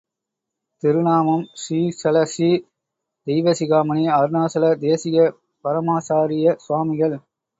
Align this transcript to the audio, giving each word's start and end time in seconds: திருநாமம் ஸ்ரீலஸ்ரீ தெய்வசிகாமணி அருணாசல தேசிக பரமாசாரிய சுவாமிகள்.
திருநாமம் 0.83 1.43
ஸ்ரீலஸ்ரீ 1.63 2.49
தெய்வசிகாமணி 3.27 4.03
அருணாசல 4.17 4.71
தேசிக 4.85 5.27
பரமாசாரிய 5.65 6.55
சுவாமிகள். 6.65 7.15